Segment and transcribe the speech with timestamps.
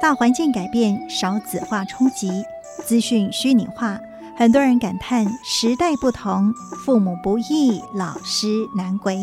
[0.00, 2.42] 大环境改变，少子化冲击，
[2.86, 4.00] 资讯虚拟化，
[4.34, 6.54] 很多人感叹时代不同，
[6.84, 9.20] 父母不易，老师难为。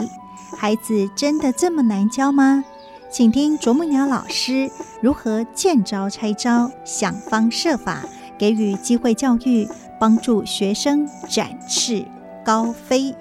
[0.55, 2.63] 孩子真的这么难教吗？
[3.09, 4.69] 请听啄木鸟老师
[5.01, 8.03] 如何见招拆招，想方设法
[8.37, 9.67] 给予机会教育，
[9.99, 12.05] 帮助学生展翅
[12.45, 13.15] 高飞。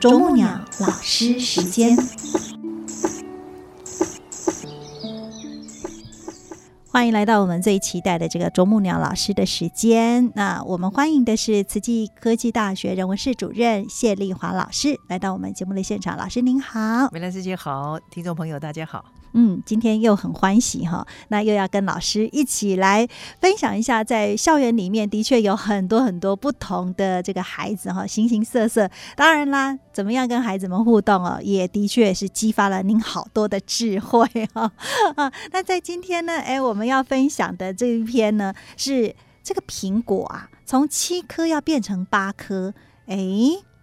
[0.00, 0.48] 啄木鸟
[0.80, 1.96] 老师时间。
[6.94, 10.30] 欢迎来到我们最期待的这个啄木鸟老师的时间。
[10.36, 16.16] 那我们欢迎的是慈济科技大学人文室主任谢丽华老师来到我们节目的现场。
[16.16, 19.04] 老师您好，梅兰师姐好，听众朋友大家好。
[19.36, 23.06] 嗯，今天又很欢喜哈，那又要跟老师一起来
[23.40, 28.88] 分享一下，在校园里面的确有很多很多不同的这个孩子哈，形形色色。
[29.16, 34.70] 当然啦，怎么样跟孩子们互动哦，也的确是激发了您好多的智慧哈
[35.16, 35.32] 啊。
[35.50, 42.72] 那在今天呢，哎，我们要分享的这一篇呢，是这个苹果啊，从七颗要变成八颗，
[43.06, 43.18] 哎，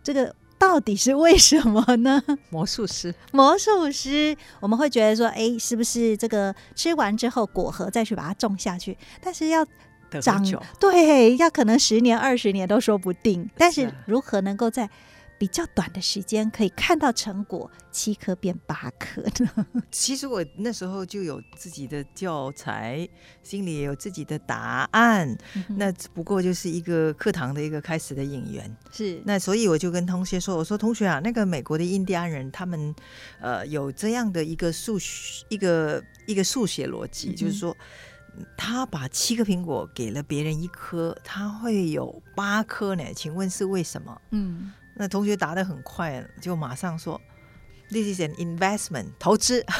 [0.01, 0.33] 这个。
[0.61, 2.21] 到底是为什么呢？
[2.51, 8.95] 魔术师，魔术师，我们会觉得说，哎，是不是这个吃完之后果核再去把它种下去？
[9.19, 9.65] 但是要
[10.21, 10.45] 长，
[10.79, 13.49] 对，要可能十年、二十年都说不定。
[13.57, 14.87] 但是如何能够在？
[15.41, 19.65] 比较短的时间可以看到成果，七颗变八颗呢。
[19.89, 23.09] 其实我那时候就有自己的教材，
[23.41, 25.35] 心里也有自己的答案。
[25.67, 28.77] 那只不过就是一个课堂的一个开始的引言。
[28.91, 32.93] 是那所以我就跟同学说：“我说同学啊，那个美国的印第安人他们
[33.39, 37.75] 呃有这样的一个数学一个一个数学逻辑，就是说
[38.55, 43.03] 他把七个苹果给了别人一颗，他会有八颗呢？
[43.15, 44.71] 请问是为什么？”嗯。
[44.95, 47.19] 那同学答的很快，就马上说
[47.89, 49.63] ：“This is an investment，投资。”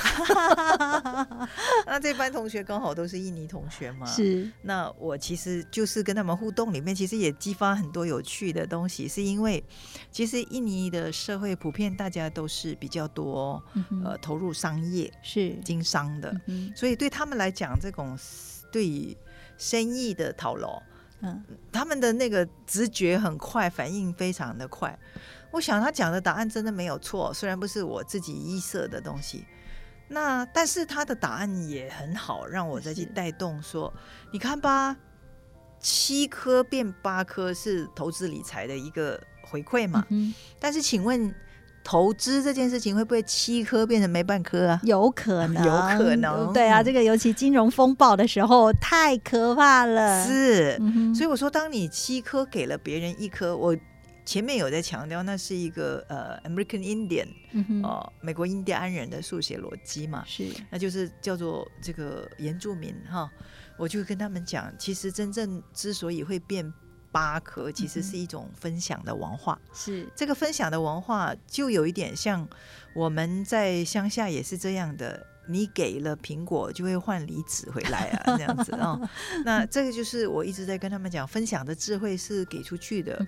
[1.86, 4.50] 那这班同学刚好都是印尼同学嘛，是。
[4.62, 9.64] 那我其实就是跟他们互动里面，其实也激发很多有趣的东西，是因为
[10.12, 13.62] 其实印尼的社会普遍大家都是比较多
[14.04, 16.34] 呃投入商业是经商的，
[16.76, 18.18] 所以对他们来讲，这种
[18.72, 19.18] 对
[19.58, 20.70] 生意的讨论。
[21.22, 24.98] 嗯，他们的那个直觉很快，反应非常的快。
[25.52, 29.46] 我想他讲的答案真的没有错，虽然不是我自己臆设的东西。
[30.08, 33.94] 那但是他的答案也很好，让我再去带动说，
[34.32, 34.96] 你看吧，
[35.80, 40.06] 七颗变八颗是投资理财的一个回馈嘛。
[40.10, 40.34] 嗯。
[40.60, 41.34] 但是请问。
[41.84, 44.80] 投资这件事情会不会七颗变成没半颗啊？
[44.84, 46.54] 有可能，有可能。
[46.54, 50.26] 对啊，这个尤其金融风暴的时候太可怕了。
[50.26, 50.78] 是，
[51.16, 53.76] 所以我说，当你七颗给了别人一颗，我
[54.24, 57.28] 前面有在强调，那是一个呃，American Indian，
[57.84, 63.30] 哦，美国印第安人的数学逻辑嘛，是，那就是叫做这个原住民哈，
[63.78, 66.72] 我就跟他们讲，其实真正之所以会变。
[67.12, 72.48] 八颗其实是一种分享的文化，是这个分享的文化就有一点像
[72.94, 79.00] 我们在乡下也是这样的，你给了苹果就会换梨子回来啊， 这样子啊。
[79.44, 83.28] 那这个就是我一直在跟他们讲，分享的智慧是给出去的，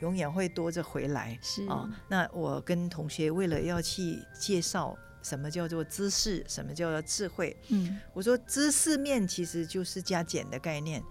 [0.00, 1.38] 永远会多着回来。
[1.40, 4.96] 是啊，那我跟同学为了要去介绍。
[5.22, 6.44] 什么叫做知识？
[6.48, 7.56] 什么叫做智慧？
[7.68, 11.02] 嗯，我说知识面其实就是加减的概念。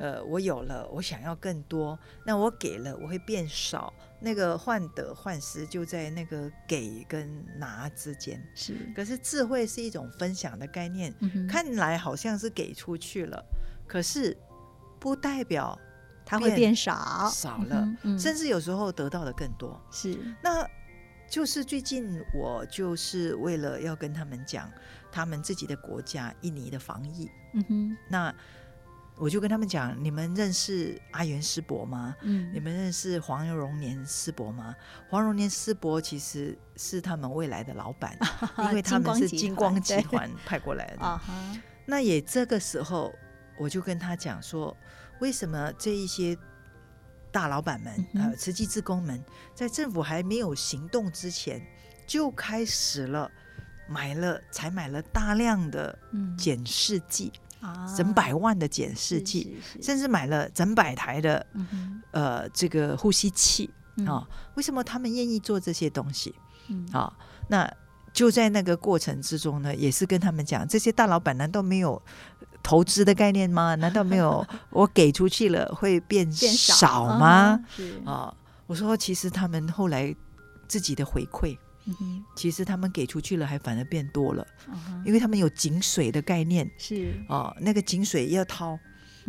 [0.00, 3.92] 呃，我有了，我想要更多，那我给了，我会变少。
[4.22, 8.38] 那个患得患失就在那个给跟拿之间。
[8.54, 11.14] 是，可是智慧是一种分享的概念，
[11.48, 13.42] 看来好像是给出去了，
[13.86, 14.36] 可是
[14.98, 15.78] 不代表
[16.26, 17.88] 它会变少，少了，
[18.18, 19.80] 甚至有时候得到的更多。
[19.90, 20.68] 是，那。
[21.30, 24.68] 就是最近，我就是为了要跟他们讲
[25.12, 27.30] 他们自己的国家印尼的防疫。
[27.54, 28.34] 嗯哼，那
[29.16, 32.16] 我就跟他们讲：你们认识阿元师伯吗？
[32.22, 34.74] 嗯，你们认识黄荣年师伯吗？
[35.08, 38.18] 黄荣年师伯其实是他们未来的老板，
[38.58, 41.04] 因为他们是金光集团派过来的。
[41.06, 41.22] 啊
[41.86, 43.12] 那也这个时候，
[43.56, 44.76] 我就跟他讲说，
[45.20, 46.36] 为什么这一些。
[47.32, 49.22] 大老板们，呃，慈济职工们，
[49.54, 51.60] 在政府还没有行动之前，
[52.06, 53.30] 就开始了
[53.88, 55.98] 买了，才买了大量的
[56.36, 61.46] 检视剂啊，整百万的检视剂，甚至买了整百台的
[62.12, 63.70] 呃这个呼吸器
[64.06, 64.26] 啊。
[64.54, 66.34] 为什么他们愿意做这些东西？
[66.92, 67.12] 啊，
[67.48, 67.68] 那
[68.12, 72.00] 就在那个过程之中呢，也是跟他们讲，这些大老板难道没有？
[72.62, 73.74] 投资的概念吗？
[73.80, 74.46] 难道没有？
[74.70, 77.58] 我给出去了会变少吗？
[78.04, 78.34] 啊，
[78.66, 80.14] 我说其实他们后来
[80.68, 81.56] 自己的回馈
[82.36, 84.46] 其实他们给出去了，还反而变多了，
[85.06, 88.78] 因为他们有井水的概念，是哦，那个井水要掏。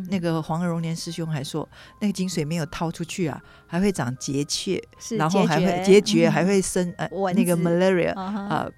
[0.09, 1.68] 那个黄荣年师兄还说，
[2.00, 4.81] 那个井水没有掏出去啊，还会长结节，
[5.18, 8.69] 然后还会结节，还会生呃那个 malaria 啊，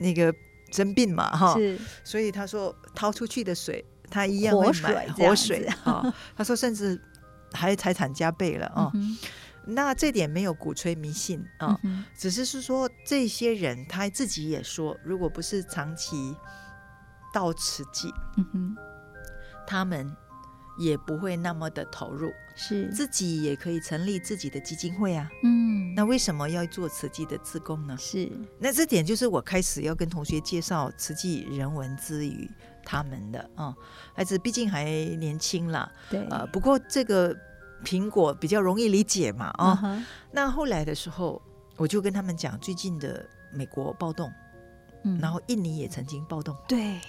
[0.00, 0.34] 那个
[0.72, 1.56] 生病嘛哈。
[2.04, 6.14] 所以他说掏出去的水，他一样会买活水啊。
[6.36, 7.00] 他说甚至
[7.52, 8.92] 还财产加倍了啊。
[9.66, 11.78] 那这点没有鼓吹迷信啊，
[12.16, 16.36] 只是是说这些人他自己也说，如果不是长期
[17.32, 18.12] 到此际，
[19.66, 20.16] 他们。
[20.78, 25.30] 也不会那么的投入，是自己也可以成立自己的基金会啊。
[25.42, 27.96] 嗯，那为什么要做慈济的自工呢？
[27.98, 32.50] 是，那这点就是我开始要跟同学介绍慈济人文之语
[32.84, 33.74] 他们的啊，
[34.14, 35.90] 孩子毕竟还年轻啦。
[36.10, 37.34] 对，呃，不过这个
[37.84, 40.04] 苹果比较容易理解嘛啊。
[40.30, 41.40] 那后来的时候，
[41.76, 44.30] 我就跟他们讲最近的美国暴动，
[45.04, 47.00] 嗯，然后印尼也曾经暴动，对。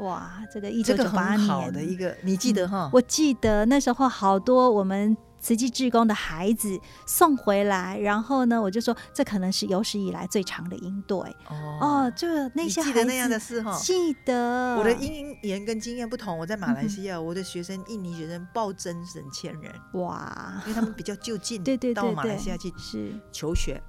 [0.00, 2.90] 哇，这个一九九八年的一个，你记得哈？
[2.92, 11.18] 我记得那时候好多我们慈济志工的孩子送回来，然后呢，我就说这可能是有史以来最长的营队
[11.48, 12.10] 哦。
[12.16, 13.78] 就那些记得那样的事哈？
[13.78, 14.76] 记得。
[14.76, 23.82] 我的因缘跟经验不同，我在马来西亚，我的学生印尼学生暴增整千人哇，因为他们比较就近， 对对到马来西亚去是求学，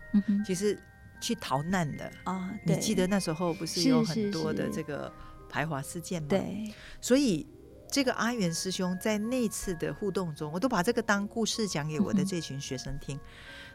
[0.46, 0.78] 其实
[1.22, 2.50] 去逃难的啊。
[2.66, 5.12] 你记得那时候不是有很多的这个。
[5.52, 7.46] 排华事件嘛，对，所以
[7.92, 13.20] 这个阿元师兄在那次的互动中，我都把这个当故事讲给我的这群学生听。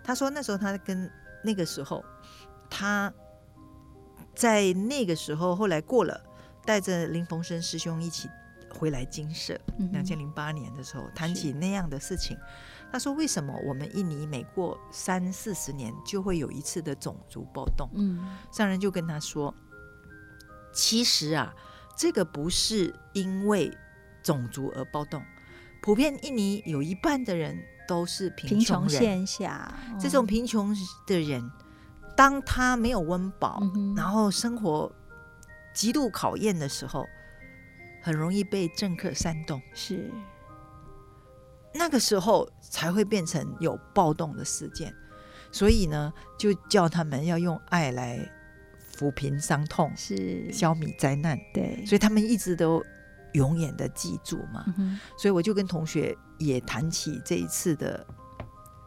[0.03, 1.11] 他说那时候他跟
[1.45, 2.03] 那个时候
[2.71, 3.13] 他
[4.35, 6.19] 在那个时候后来过了，
[6.65, 8.27] 带着林逢生师兄一起
[8.71, 9.61] 回来金舍，
[9.93, 12.39] 两千零八年的时候谈起那样的事情。
[12.91, 17.91] 他说为什么我们印尼每过三四十年就会有一次的种族暴动？
[17.95, 19.55] 嗯，上人就跟他说。
[20.77, 21.55] 其实啊，
[21.97, 23.75] 这个不是因为
[24.23, 25.25] 种族而暴动，
[25.81, 27.59] 普遍印尼有一半的人
[27.89, 29.73] 都是贫穷线下。
[29.99, 30.77] 这种贫穷
[31.07, 31.51] 的人，
[32.15, 33.63] 当他没有温饱，
[33.97, 34.93] 然后生活
[35.73, 37.07] 极度考验的时候，
[38.03, 39.63] 很容易被政客煽动。
[39.73, 40.13] 是
[41.73, 44.95] 那个时候才会变成有暴动的事件。
[45.51, 48.31] 所以呢，就叫他们要用爱来。
[48.97, 50.51] 抚平伤痛是。
[50.53, 52.83] 消弭灾难，对，所以他们一直都
[53.33, 54.65] 永远的记住嘛。
[55.19, 58.07] 所以我就跟同学也谈起这一次的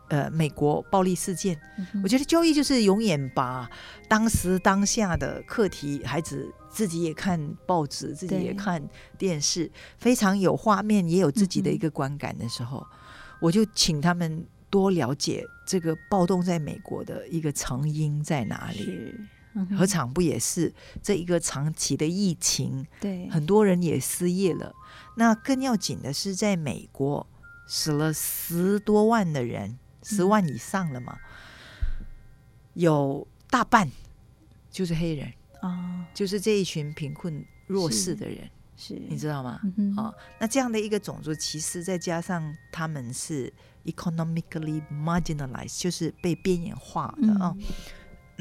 [0.09, 1.59] 呃美国暴力事件。
[2.03, 3.69] 我觉得教育就是永远把
[4.07, 8.81] 当时当下的课题，孩子自己也看报纸，自己也看
[9.17, 12.85] 电视，非常有画面，也有自己的一个观感的时候，
[13.39, 19.13] 我就请他们多了解这个暴动在美国的一个成因在哪里。
[19.77, 22.85] 何尝不也是这一个长期的疫情？
[22.99, 24.73] 对，很多人也失业了。
[25.15, 27.25] 那更要紧的是，在美国
[27.67, 31.17] 死了十多万的人，十万以上了嘛，
[32.73, 33.89] 有大半
[34.71, 39.59] 就是黑人啊，就是这一群贫困弱势的人，是你知道吗？
[39.97, 43.51] 啊，那这样的一个种族歧视，再加上他们是
[43.85, 47.53] economically marginalized，就是被边缘化的啊。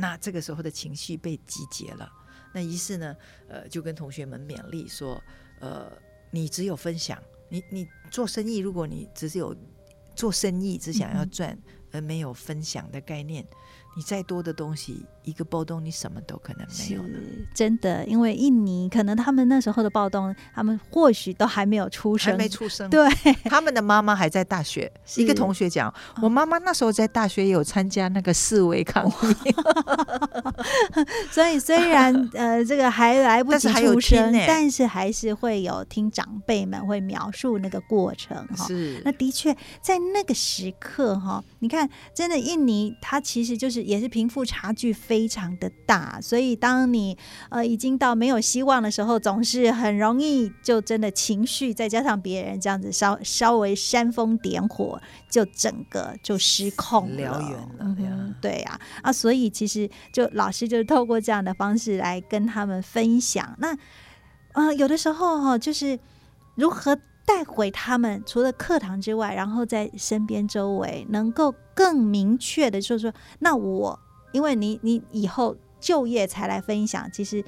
[0.00, 2.08] 那这个时候的情绪被集结了，
[2.54, 3.16] 那于是呢，
[3.48, 5.20] 呃，就跟同学们勉励说，
[5.60, 5.90] 呃，
[6.30, 9.52] 你只有分享，你你做生意，如果你只是有
[10.14, 11.58] 做生意只想要赚，
[11.90, 13.44] 而没有分享的概念。
[13.98, 17.18] 你再多的东西，一个暴动，你什么都可能没有了。
[17.52, 22.88] 真的，因为印尼可能他们那时候的暴动，他们或许都还没有出生，还没出生。
[22.88, 23.10] 对，
[23.46, 24.88] 他们的妈妈还在大学。
[25.18, 29.12] 一个同学讲，我妈妈那时候在大学也有参加那个示威抗议。
[31.32, 38.64] 所以虽然呃这个还来不及出生，但是还是会有听长辈们会描述那个过程哈。
[38.68, 39.52] 是，那的确
[39.82, 43.87] 在那个时刻哈，你看，真的印尼它其实就是。
[43.88, 47.16] 也是贫富差距非常的大，所以当你
[47.48, 57.40] 呃已经到没有希望的时候，总是很容易就真的情绪，再加上别人这样子稍稍微煽风点火，就整个就失控了。
[57.78, 63.56] 燎原了，对呀啊，所以其实就老师就是透过这样的方式来跟他们分享。
[63.58, 63.74] 那
[64.52, 65.98] 呃有的时候哈，就是
[66.56, 66.98] 如何。
[67.28, 74.00] 带回他们除了课堂之外，然后在身边周围能够更明确的，就是说，那我
[74.32, 77.44] 因为你你以后就业才来分享，其实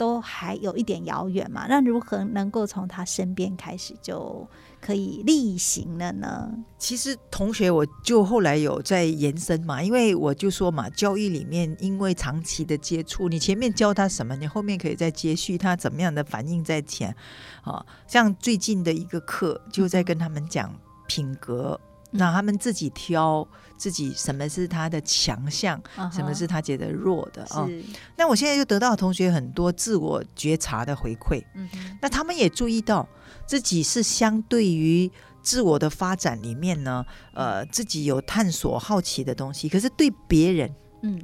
[0.00, 1.66] 都还有一点遥远嘛。
[1.68, 4.48] 那如何能够从他身边开始就
[4.80, 6.50] 可以例行了呢？
[6.78, 17.14] 其实同学，我就后来有在延伸嘛，因为我就说嘛，教育里面因为长期的接触，你前面教他什么，你后面可以再接续他怎么样的反应在前
[17.60, 17.84] 啊。
[18.06, 20.74] 像最近的一个课，就在跟他们讲
[21.06, 21.78] 品格。
[22.12, 25.80] 让他们自己挑自己什么是他的强项，
[26.12, 27.68] 什么是他觉得弱的啊？
[28.16, 31.68] 那我现在就得到同学很多自我觉察的回馈，嗯
[32.00, 33.08] 那他们也注意到
[33.46, 35.10] 自己是相对于
[35.42, 41.20] 自我的发展里面呢，呃，自己有探索好奇的东西，可是对别人，嗯。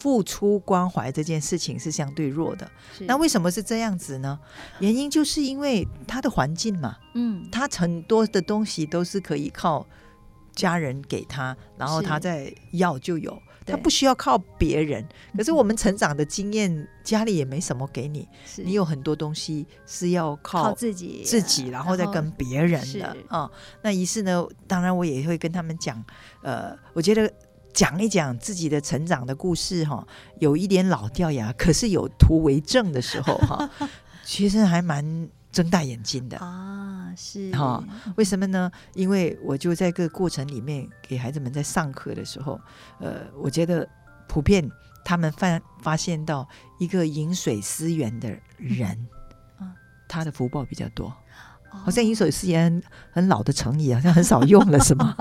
[0.00, 2.68] 付出关怀这件事情是相对弱的，
[3.02, 4.36] 那为什么是这样子呢？
[4.80, 9.86] 原因就是因为他的环境嘛，嗯，他很多的东西都是可以靠。
[10.54, 15.06] 家人给他，然后他再要就有，他不需要靠别人。
[15.36, 23.50] 可是我们成长的经验，家里也没什么给你，你有很多东西是要靠自己自己，然后再跟别人的啊。
[23.82, 26.04] 那于是呢，当然我也会跟他们讲，
[26.42, 27.32] 呃，我觉得
[27.72, 30.06] 讲一讲自己的成长的故事哈，
[30.38, 33.70] 有一点老掉牙，可是有图为证的时候哈，
[34.24, 35.28] 其实还蛮。
[35.52, 37.84] 睁大眼睛的啊，是哈？
[38.16, 38.72] 为什么呢？
[38.94, 42.58] 因为我就在个过程里面给孩子们在上课的时候，
[42.98, 43.86] 呃，我觉得
[44.26, 44.66] 普遍
[45.04, 49.06] 他们发发现到一个饮水思源的人，
[49.58, 49.76] 啊，
[50.08, 51.14] 他的福报比较多。
[51.74, 55.16] 好像饮水思源很老的成语，好像很少用了，是吗？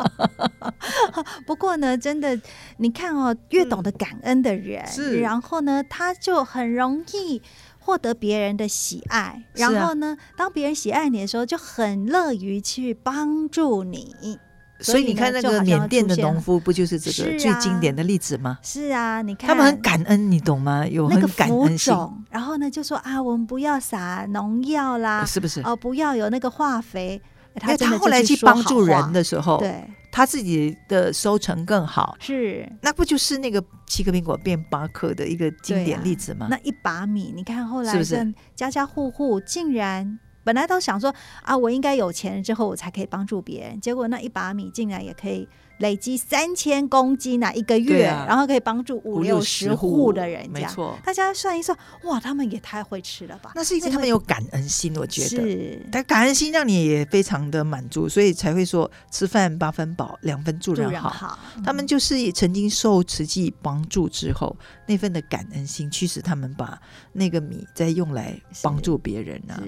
[1.48, 2.38] 不过呢，真的，
[2.76, 4.84] 你看哦，越懂得感恩的人，
[5.22, 7.42] 然后呢，他就很容易。
[7.84, 14.40] 获得别人的喜爱，然后呢，当别人喜爱你的时候，就很乐于去帮助你。
[14.80, 18.58] 所以你看那个缅甸的农夫，不就是这个最经典的例子吗？
[18.64, 20.88] 是啊，你看他们很感恩，你懂吗？
[20.88, 21.94] 有很感恩心。
[22.32, 25.62] 然后呢，就说啊，我们不要撒农药啦，是不是？
[25.62, 27.22] 哦，不要有那个化肥。
[27.55, 29.84] 他他后来去帮助人的时候，对。
[30.13, 36.48] 他自己的收成更好，是那不就是那个七个苹果变八颗的一个经典例子吗？
[36.50, 45.48] 那一把米，你看后来是不是家家户户竟然本来都想说啊，我应该有钱了之后我才可以帮助别人，结果那一把米竟然也可以。
[45.78, 50.50] 累积三千公斤呐，一个月，然后可以帮助五六十户的人家。
[50.51, 53.51] 没错，大家算一算，哇，他们也太会吃了吧？
[53.56, 55.30] 那是因为他们有感恩心，我觉得。
[55.30, 61.40] 是，但感恩心让你也非常的满足，所以才会说吃饭八分饱，两分助人好。
[61.63, 66.80] 他们就是也曾经受慈济帮助之后，那份的感恩心驱使他们把
[67.13, 69.60] 那个米再用来帮助别人啊。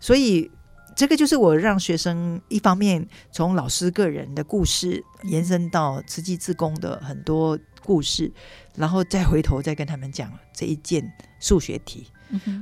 [0.00, 0.50] 所以。
[0.96, 8.30] 这个就是我让学生一方面从老师个人的故事延伸到慈济自宫的很多故事，
[8.76, 11.02] 然后再回头再跟他们讲这一件
[11.40, 12.06] 数学题。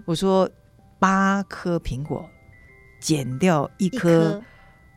[0.04, 0.48] 我说
[0.98, 2.28] 八颗苹果
[3.00, 4.42] 减掉一颗。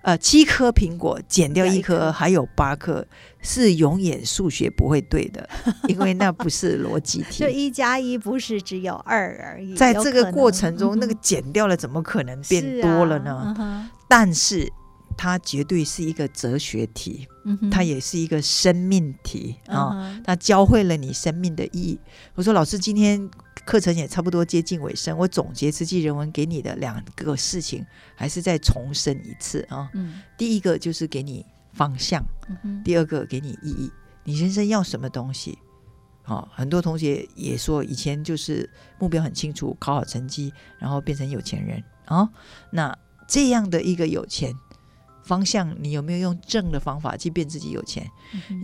[0.04, 3.06] 呃，七颗苹果减掉一颗，还有八颗，
[3.42, 5.50] 是永远数学不会对的，
[5.88, 7.40] 因为那不是逻辑题。
[7.40, 9.76] 就一加一不是只有二而已。
[9.76, 13.90] 在这个过程中，那个减掉了，怎么可能变多了呢？
[14.10, 14.72] 但是
[15.18, 17.28] 它绝对是一个哲学题，
[17.72, 20.22] 它也是一个生命题啊！
[20.24, 22.00] 它教会了你生命的意义。
[22.36, 23.30] 我说，老师今天。
[23.66, 29.90] 课程也差不多接近尾声，我总结慈济人文给你的两个事情，还是再重申一次啊。
[29.94, 32.22] 嗯，第一个就是给你方向，
[32.84, 33.90] 第二个给你意义。
[34.26, 35.58] 你人生要什么东西？
[36.24, 42.28] 好，很多同学也说，以前就是目标很清楚，考好成绩，然后变成有钱人啊。
[42.70, 42.94] 那
[43.30, 44.54] 这样的一个有钱
[45.24, 48.06] 方向，你有没有用正的方法去变自己有钱？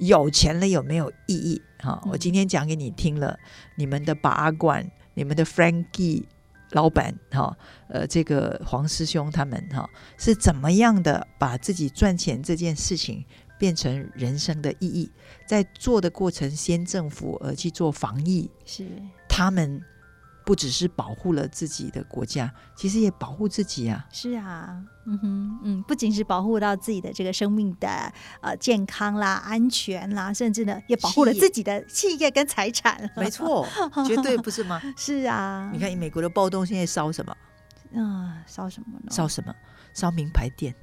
[0.01, 1.61] 有钱了有没有意义？
[1.79, 3.37] 哈，我今天讲给你听了，
[3.75, 6.23] 你们的把阿冠、你们的 Frankie
[6.71, 13.23] 老板，哈，呃，这个黄师兄他们，哈，是怎么样的把自己赚钱这件事情
[13.57, 15.09] 变成人生的意义？
[15.47, 18.85] 在做的过程，先政府而去做防疫，是
[19.27, 19.81] 他们。
[20.49, 24.03] 不只是保护了自己的国家，其实也保护自己啊！
[24.11, 27.87] 是啊，嗯哼，嗯，不仅是保护到自己的这个生命的
[28.41, 33.07] 呃健康啦、安全啦，甚至呢，也保护了自己的企业跟财产。
[33.15, 33.63] 没错，
[34.07, 34.81] 绝对不是吗？
[34.97, 37.37] 是啊，你看美国的暴动现在烧什么？
[38.01, 39.11] 啊，烧什么呢？
[39.11, 39.53] 烧什么？
[39.93, 40.73] 烧名牌店。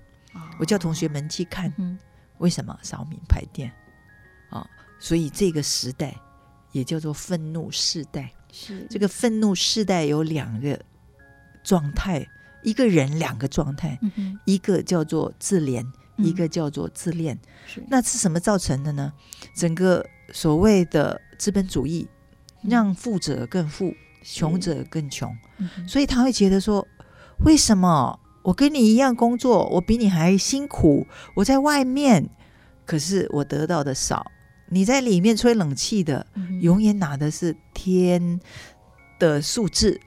[0.61, 1.99] 我叫同学们去看，嗯
[2.39, 3.73] 为什么烧名牌店？
[4.51, 4.65] 啊，
[5.01, 6.15] 所以这个时代
[6.71, 8.31] 也叫做愤怒世代。
[8.53, 8.87] 是。
[8.89, 10.79] 这个愤怒世代有两个
[11.63, 12.27] 状态，
[12.63, 13.99] 一个人两个状态，
[14.45, 15.85] 一个叫做自怜，
[16.17, 17.39] 一个叫做自恋。
[17.89, 19.13] 那是什么造成的呢？
[19.55, 22.09] 整个所谓的资本主义
[22.63, 25.37] 让富者更富，穷者更穷，
[25.87, 26.87] 所以他会觉得说，
[27.45, 32.29] 为什么我跟你一样工作，我比你还辛苦，我在外面，
[32.85, 34.31] 可是我得到的少，
[34.69, 36.27] 你在里面吹冷气的，
[36.61, 38.41] 永远拿的是天
[39.19, 40.01] 的数字，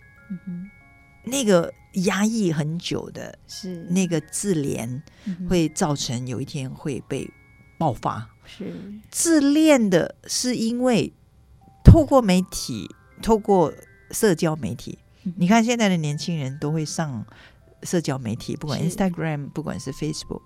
[1.23, 3.85] 那个压抑很久的，是。
[3.89, 5.01] 那个自怜，
[5.47, 7.29] 会造成有一天会被
[7.77, 8.29] 爆发。
[8.45, 8.73] 是。
[9.09, 11.13] 自恋的，是因为
[11.83, 12.89] 透过媒体，
[13.21, 13.73] 透过
[14.11, 14.99] 社交媒体，
[15.37, 17.25] 你看现在的年轻人都会上
[17.83, 20.41] 社交媒体，不管 Instagram，不管是 Facebook，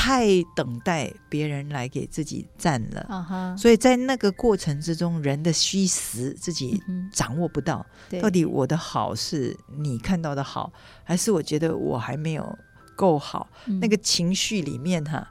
[0.00, 0.24] 太
[0.54, 6.80] 等待别人来给自己赞了，所以在那个过程之中，人的虚实自己
[7.12, 7.84] 掌握不到，
[8.22, 12.58] 到底我的好是你看到的好，还是我觉得我还没有。
[12.98, 13.48] 够好，
[13.80, 15.24] 那个情绪里面哈，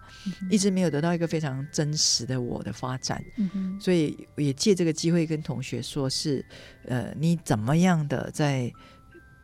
[0.49, 3.21] 一直没有得到一个非常真实的我的发展，
[3.77, 6.45] 所以也借这个机会跟同学说，是
[6.85, 8.71] 呃，你怎么样的在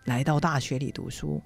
[0.05, 1.41] 来到大学里读书，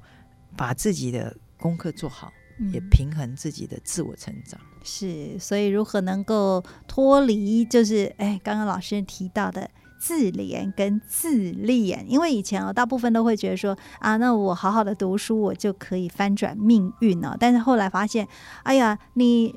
[0.56, 2.32] 把自己的功课做好，
[2.72, 4.60] 也平衡自己的自我成长。
[4.84, 9.70] 是，所以如何能够脱离，就是哎，刚刚老师提到的。
[10.00, 17.36] 自怜跟自恋，因为以前哦，大部分都会觉得说啊，那我好好的读书，我就可以翻转命运呢。
[17.40, 18.28] 但是后来发现，
[18.62, 19.56] 哎呀，你。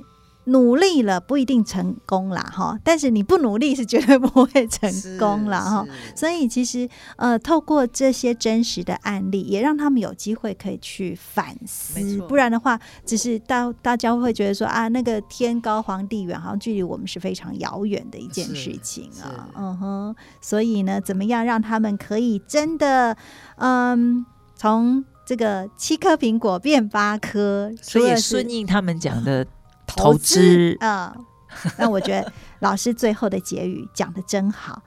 [0.50, 2.78] 努力了不一定成功啦，哈！
[2.83, 5.87] 但是你不努力是绝对不会成功了，哈！
[6.14, 12.21] 所以其实呃，透过这些真实的案例，也让他们有机会可以去反思。
[12.28, 19.49] 不然的话，只是大大家会觉得说啊，那个天高皇帝远，好像距离我们是非常遥远的一件事情啊。
[19.57, 23.16] 嗯哼，所以呢，怎么样让他们可以真的
[23.57, 24.26] 嗯，
[24.57, 27.73] 从这个七颗苹果变八颗？
[27.80, 29.47] 所以顺应他们讲的。
[29.97, 31.12] 投资嗯，
[31.78, 34.82] 那我觉得老师最后的结语讲的真好。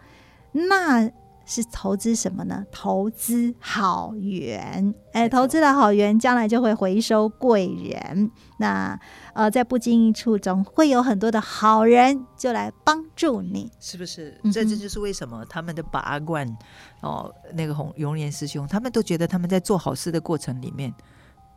[0.52, 1.10] 那
[1.46, 2.64] 是投资什么呢？
[2.72, 8.32] 投资好缘，哎，投资的好缘，将来就会回收贵人。
[8.60, 8.98] 那
[9.34, 14.40] 呃，在不经意处中，会有很多的好人就来帮助你，是不是？
[14.54, 16.48] 这这就是为什么他们的拔罐
[17.02, 20.94] 哦，那个红永年师兄，他们都觉得他们在做好事的过程里面。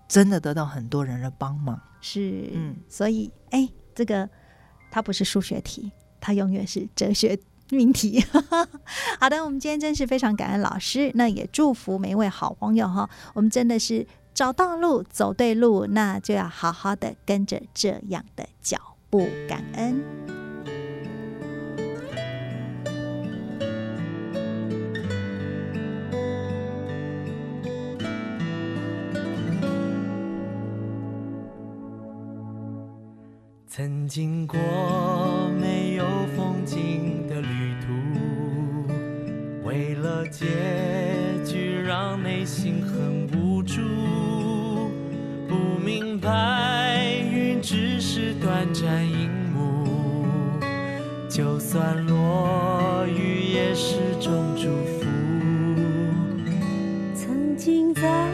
[0.09, 4.29] 真的得到很多人的帮忙，是，嗯，所以，哎，这个
[4.91, 5.91] 它不是数学题，
[6.21, 7.39] 它永远是哲学
[7.71, 8.25] 命题。
[9.19, 18.79] 好的，我们今天真是非常感恩老师，那也祝福每一位好朋友哈，我们真的是找到路，走对路，那就要好好的跟着这样的脚
[19.11, 20.36] 步，感恩。
[33.69, 34.57] 曾经过
[35.61, 36.05] 没有
[36.37, 37.93] 风景的旅途，
[39.67, 40.47] 为了结
[41.45, 43.83] 局让内心很无助。
[45.49, 49.85] 不明白云只是短暂一幕，
[51.29, 55.05] 就算落雨也是种祝福。
[57.15, 58.31] 曾经在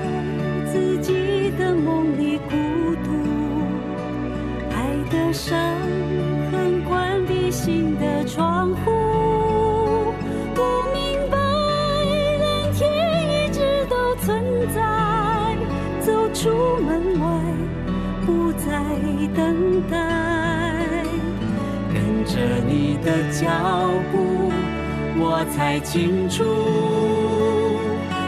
[18.92, 19.96] 在等待，
[21.92, 22.32] 跟着
[22.66, 23.48] 你的脚
[24.10, 24.52] 步，
[25.18, 26.44] 我才清楚，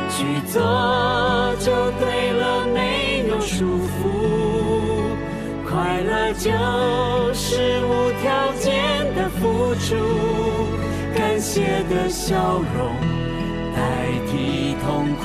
[0.08, 0.60] 去做
[1.58, 3.92] 就对了，没有束缚。
[5.68, 6.50] 快乐就
[7.34, 8.72] 是无条件
[9.14, 9.96] 的付出，
[11.14, 12.96] 感谢的笑容
[13.74, 13.80] 代
[14.26, 15.24] 替痛苦，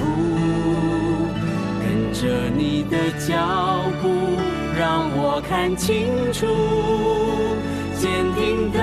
[1.80, 3.36] 跟着你的脚
[4.02, 4.08] 步，
[5.50, 6.46] 看清楚，
[7.98, 8.80] 坚定的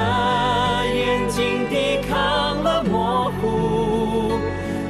[0.93, 4.33] 眼睛抵抗了模糊，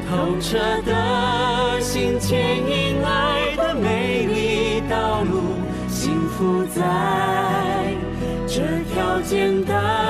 [0.08, 5.42] 透彻的心牵引爱的美丽道路。
[5.86, 7.94] 幸福在
[8.46, 8.62] 这
[8.94, 10.05] 条简单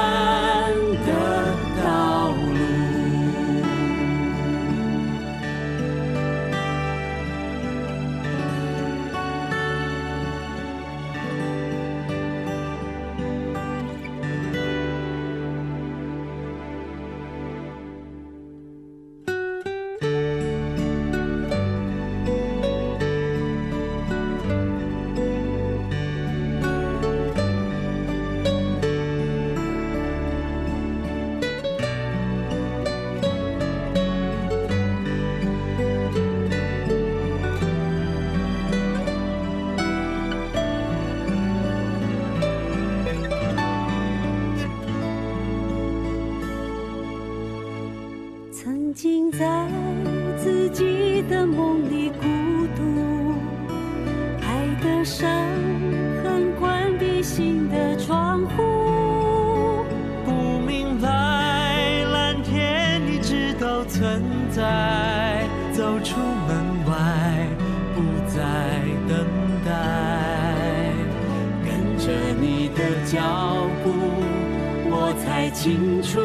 [75.57, 76.21] 清楚。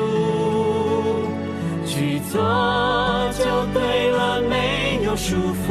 [1.86, 2.40] 去做
[3.40, 5.66] 就对了，没有束缚。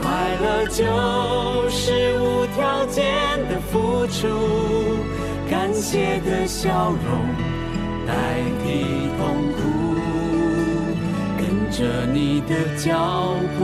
[0.42, 0.82] 乐就
[1.68, 3.04] 是无条件
[3.48, 4.26] 的付出，
[5.50, 6.96] 感谢的笑容
[8.06, 8.12] 代
[8.64, 8.66] 替
[9.18, 9.20] 痛
[9.52, 9.60] 苦。
[11.38, 13.60] 跟着你的脚步，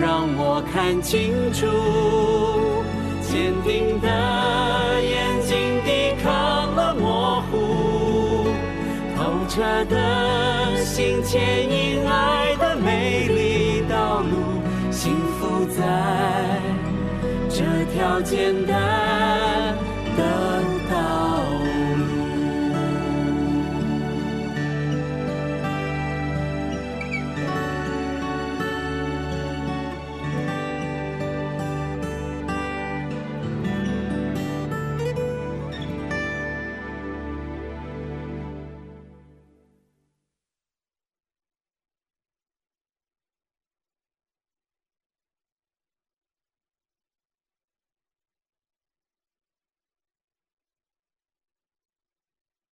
[0.00, 1.66] 让我看清楚，
[3.22, 4.06] 坚定的
[5.02, 5.31] 眼
[9.52, 16.58] 透彻的心牵引爱的美丽道路，幸福在
[17.50, 18.91] 这条简单。